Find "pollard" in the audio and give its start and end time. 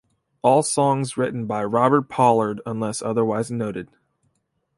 2.09-2.59